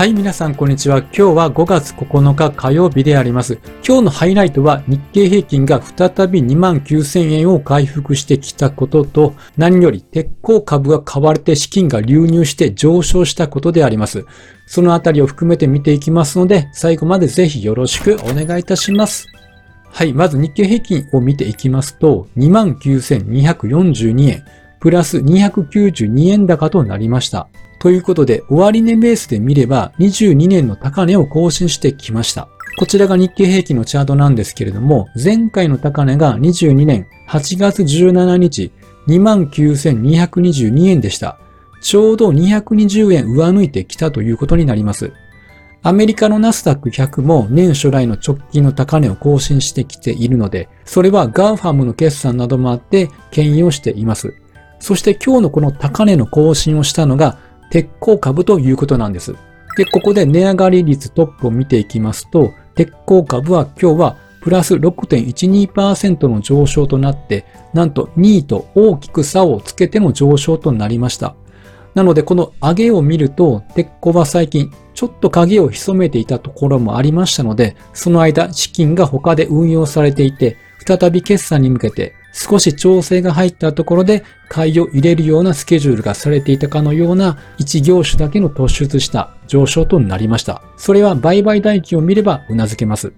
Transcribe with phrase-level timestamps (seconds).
[0.00, 1.00] はい、皆さん、こんにちは。
[1.00, 3.58] 今日は5月9日火曜日であります。
[3.86, 14.24] 今日のハイライトは日経平均が再び2万9000円を回復してきたことと、何より鉄鋼株が買われて資金が流入して上昇したことであります。
[14.64, 19.26] そのあたりを含めて見ていきますので、最後までぜひよろしくお願いいたします。
[19.84, 24.44] はい、まず日経平均を見ていきますと、29,242円、
[24.80, 27.48] プラス292円高となりました。
[27.80, 32.48] ということで、終値ベースで見れば22年の高値を更新してきました。
[32.78, 38.70] こちらが日経平均のチャートなんですけれども、前回の高値が22年8月17日、
[39.08, 41.38] 29,222円でした。
[41.80, 45.12] ちょうど220円上抜いてきたということになります。
[45.82, 54.34] アメリカのナスダック100も年初来の直近の高値を更新してきているので、それは GAFAM の決算などもあって牽引をしています。
[54.78, 57.38] そして今日のこの高値の更新をしたのが
[57.70, 59.34] 鉄鋼株ということなんです。
[59.76, 71.36] で、ここで値上がり率トップを見ていきますと、鉄鋼株は今日はプラス6.12%の上昇となって、なんと2位と大きく差をつけての上昇となりました。
[71.94, 80.56] なので、この上げを見ると、鉄鋼は最近ちょっと影を潜めていたところもありましたので、その間資金が他で運用されていて、
[80.86, 90.62] 再び決算に向けて少し調整が入ったところで買いを入れるようなスケジュールがされていたかのような一業種だけの突出した上昇となりました。
[90.76, 93.12] それは売買代金を見れば頷けます。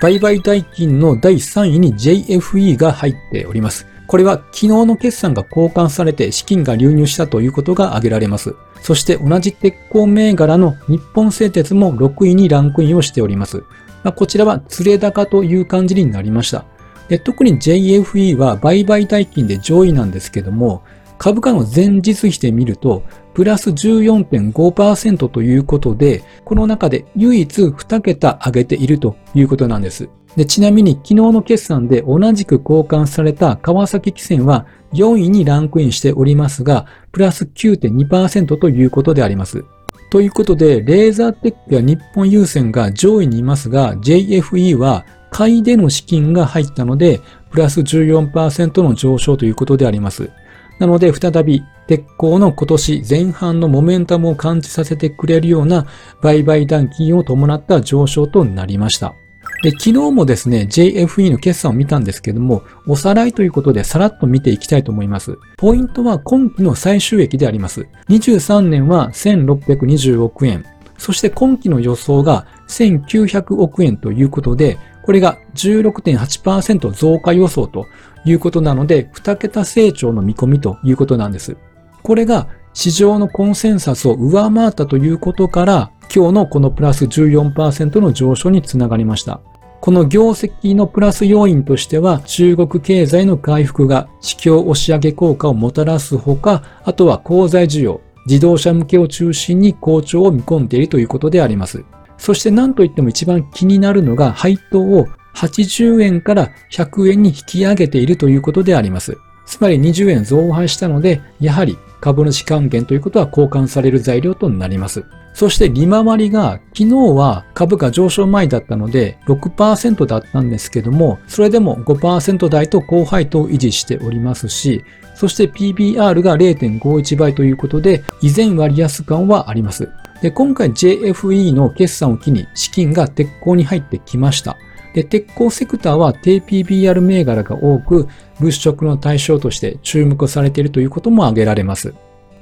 [0.00, 3.86] 売買代金の第3位に JFE が入っております。
[4.06, 8.54] これは昨日の決算が交換されて資金が流入したということが挙げられます。
[8.82, 13.64] そして同じ鉄鋼銘柄の日本製鉄も6位にランクインをしております。
[14.02, 16.66] まあ、こちらは釣れ高という感じになりました。
[17.08, 20.82] で特に JFE は売買代金で上位なんですけども、
[21.18, 23.02] 株価の前日比で見ると、
[23.34, 30.08] プラス14.5%ということで、この中で唯一2桁上げているということなんです。
[30.36, 39.64] でちなみに昨日の決算で同じく交換された川崎汽船は4位にランクインしておりますが、プラス9.2%ということであります。
[40.10, 45.04] ということで、レーザーテックや日本郵船が上位にいますが、JFE は
[45.34, 50.30] 買いでの資金が入ったので、プラス14%の上昇ということであります。
[50.78, 55.86] なので、再び鉄鋼の今年前半のモメンタムを感じさせてくれるような
[56.22, 59.16] 売買代金を伴った上昇となりました。
[59.64, 65.36] で、昨日もですね、JFE の決算を見たんですけども、おさらいということでさらっと見ていきたいと思います。
[65.56, 67.88] ポイントは今期の最終益であります。
[68.08, 70.64] 23年は1620億円。
[70.96, 77.86] そして今期の予想が1900億円ということで、これが16.8%増加予想と
[78.24, 81.56] いうことなので、2桁成長の見込みということなんです。
[82.02, 89.40] これが市場のコンセンサスを上回ったということから、今日のこのプラス14%の上昇につながりました。
[89.80, 101.84] この業績のプラス要因としては、中国経済の回復が市況押し上げ効果をもたらすほか、あとは鋼材需要、自動車向けを中心に好調を見込んでいるということであります。
[102.24, 109.18] そして何といっても一番気になるのが配当を80円から100円に引き上げているということであります。
[109.44, 115.04] つまり20円増配したので、やはり株主還元ということは交換される材料となります。
[115.34, 124.82] そして利回りが昨日は株価上昇前だったので6%だったんですけども、それでも5%台と高配当を維持しておりますし、
[125.14, 129.90] そして PBR が0.51倍ということで、依然割安感はあります。
[130.24, 134.56] で、今回 JFE の決算を機に資金が鉄鋼に入ってきました。
[134.94, 138.08] で、鉄鋼セクターは低 PBR 銘柄が多く、
[138.40, 141.92] 物色の対象として注目されているということも挙げられます。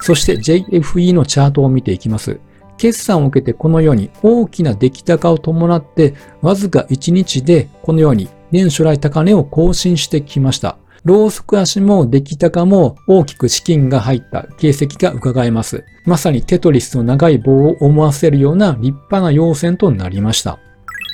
[0.01, 2.39] そして JFE のチャートを見ていきます。
[2.79, 10.79] 決算を受けてこのように大きな出来高を伴って、わずか1日でこのように年初来高値を更新してきました。
[11.05, 15.85] ローソク足も出来高も大きく資金が入った形跡が伺えます。
[16.05, 20.61] まさにテトリスの長い棒を思わせるような立派な要線となりました。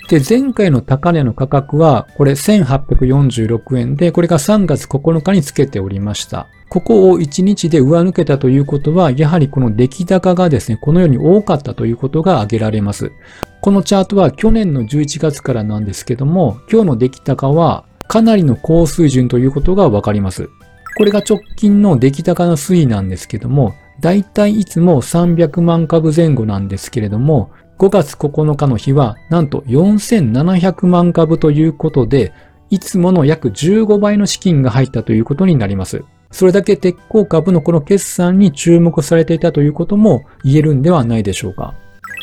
[0.09, 6.47] で、前回の高値の価格は、これ1846円で、これが3月9日につけておりました。
[6.71, 13.13] ここを1日で上抜けたということは、やはりこの出来高がですね、このように多かったということが挙げられます。
[13.61, 20.51] このチャートは去年の11月からなんですけども、今日の出来高はかなりの高水準ということがわかります。
[20.97, 32.33] これが直近の出来高の推移なんですけども、だいたいいつも300万株前後なんですけれども、5月9日の日はなんと4700万株ということで、
[32.71, 36.03] いつもの約15倍の資金が入ったということになります。
[36.31, 41.75] それだけ鉄鋼株のこの決算に注目されていたということも言えるんではないでしょうか。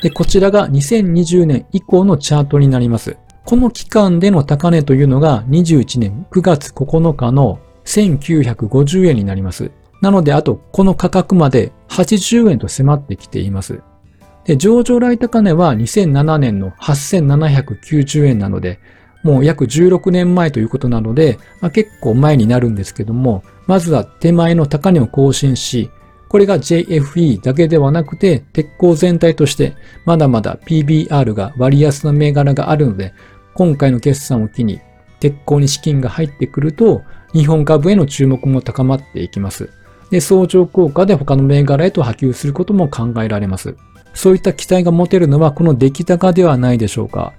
[0.02, 3.18] で、こちらが2020年以降のチャートになります。
[3.46, 9.70] この期間での高値というのが21年9月9日の1950円になります。
[10.02, 13.82] なので、あと、この価格まで80円と迫ってきています。
[14.46, 18.80] で、上場来高値は2007年の8790円なので、
[19.24, 25.92] もう約16年前ということなので、まあ、結構前になるんですけども、まずは手前の高値を更新し、
[26.30, 29.76] これが JFE だけではなくて、鉄鋼全体として、
[30.06, 33.14] まだまだ PBR が割安な銘柄があるので、
[33.56, 34.82] 今回の決算を機に、
[35.20, 37.02] 鉄鋼に資金が入ってくると、
[37.34, 39.70] 日本株への注目も高まっていきます。
[40.12, 43.76] で、相乗効果で他の銘柄へと波及することも考えられます。
[44.14, 47.34] そういった期待が持てるのはこの出来高ではないでしょうか。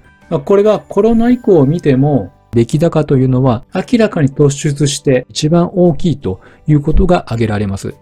[0.44, 7.94] これがコロナ以降を見ても、出来高というのは明らかに突出して一番大きいということが挙げられます。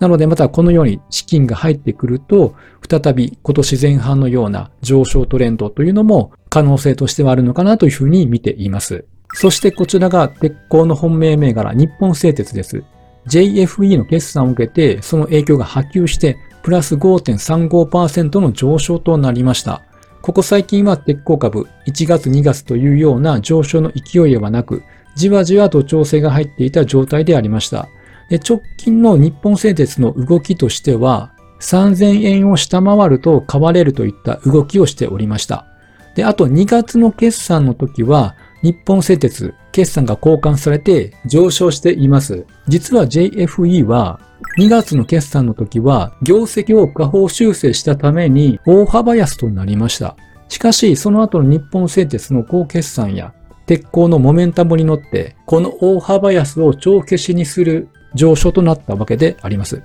[0.00, 2.54] なのでまたこのように資金が入ってくると、
[2.88, 9.04] 再び今年前半のような上昇トレンドというのも可能性としてはあるのかなというふうに見ています。
[9.32, 12.84] そしてこちらが鉄鋼の本命銘柄日本製鉄です。
[13.26, 19.82] JFE の決算を受けてその影響が波及してプラス5.35%の上昇となりました。
[20.22, 24.82] ここ最近は鉄鋼株1月2月というような上昇の勢いではなく、
[25.14, 27.88] じわじわと調整が入っていた状態でありました。
[28.30, 35.66] で直近の日本製鉄の動きとしては、3000円を下回ると買われるといった動きをしておりました。
[36.14, 42.46] で、あと2月の決算の時は、日本製鉄、決算が交換されて上昇しています。
[42.66, 44.20] 実は JFE は
[44.58, 50.16] 2月の決算の時は業績を下方修正したために大幅安となりました。
[50.48, 53.34] しかし、その後の日本製鉄の高決算や
[53.66, 59.82] 鉄鋼のモメンタムに乗って、この大幅安を帳消しにする上昇となったわけであります。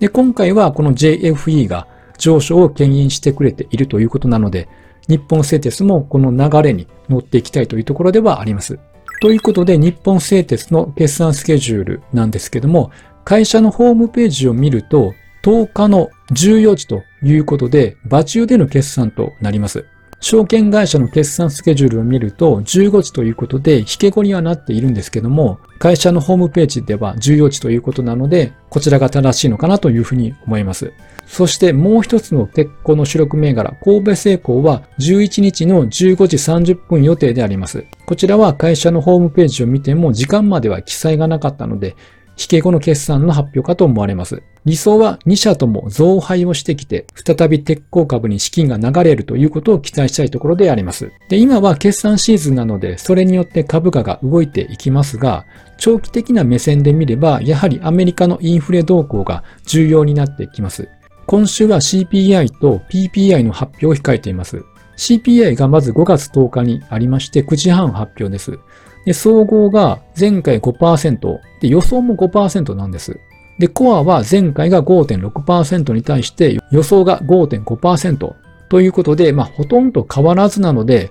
[0.00, 1.86] で、今回はこの JFE が
[2.18, 4.68] 上昇を牽引してくれているということなので、
[5.08, 8.78] 日本製鉄もこの流れに乗っていきたいというところではあります。
[9.20, 12.90] ということで、日本製鉄の決算スケジュールなんですけども、
[13.24, 19.86] 会社のホームページを見ると、10日の14時ということで、場中での決算となります。
[20.20, 30.92] 証券会社の決算スケジュールを見ると15時ということで引け後にはなっているんですけども、会社のホームページでは14時ということなので、こちらが正しいのかなというふうに思います。
[31.26, 35.90] そしてもう一つの鉄鋼の主力銘柄、神戸製鋼は11日の15
[36.26, 36.36] 時
[36.74, 37.84] 30分予定であります。
[38.06, 41.94] こちらは会社のホームページを見ても時間までは記載がなかったので、
[42.38, 44.42] 引け後の決算の発表かと思われます。
[44.64, 51.10] 理想は2社とも増配をしてきて、再び鉄鋼株に資金が流れるということを期待したいところであります。
[51.28, 55.46] で、今は決算シーズンなので、それによって株価が動いていきますが、
[55.78, 60.88] 長期的な目線で見れば、やはりアメリカのインフレ動向が重要になってきます。
[61.26, 64.64] 今週は CPI と PPI の発表を控えています。
[64.96, 68.58] CPI がまず5月10日にありまして、9時半発表です。
[69.04, 73.18] で、総合が前回5%、で、予想も5%なんです。
[73.58, 78.34] で、コアは前回が5.6%に対して予想が5.5%
[78.68, 81.10] ということで、まあ、ほとんど変わらずなので、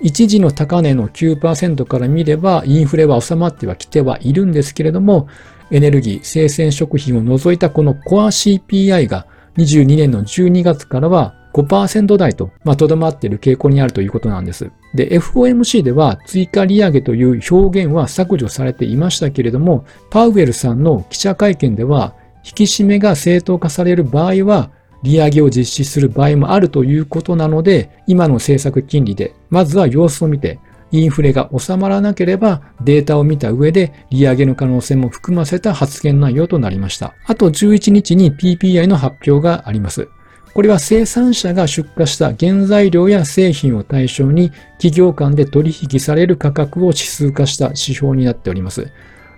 [0.00, 5.28] 一時の高値の9%から見れば、インフレは収まってはきてはいるんですけれども、
[5.70, 9.26] エネルギー、生鮮食品を除いたこのコア CPI が
[9.56, 14.70] 22年の12月からは5%台と、まあ、とどまっている傾向にあるということなんです。
[14.94, 22.14] で、FOMC では追加利上げという表現は削除されていましたけれども、パウエルさんの記者会見では、
[22.44, 24.70] 引き締めが正当化される場合は、
[25.02, 30.58] 利上げを実施する場合もあるということなので、今の政策金利で、まずは様子を見て、
[30.90, 37.14] インフレが収まらなければデータを見た上で利上げの可能性も含ませた発言内容となりました。
[37.26, 40.08] あと11日に PPI の発表があります。
[40.54, 48.90] これは生産者が出荷した原材料や製品を対象に企業間で取引される価格を指数化した指標になっております。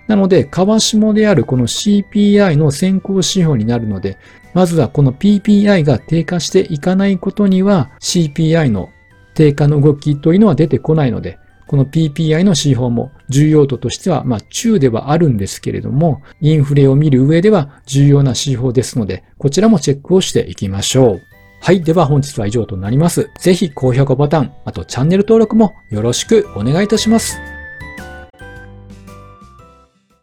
[0.07, 4.17] なので、川下であるこの CPI の先行指標になるので、
[4.53, 8.89] まずはこの PPI が低下していかないことには CPI の
[9.33, 11.39] 低下の動きというのは出てこないので、
[11.71, 21.21] この PPI の指標も重要度としては、まあ中ではあるんですけれども、インフレを見る上では重要な指標ですので、こちらもチェックをしていきましょう。
[21.61, 21.81] はい。
[21.81, 23.29] では本日は以上となります。
[23.39, 27.37] ぜひ高評価ボタン、あとチャンネル登録もよろしくお願いいたします。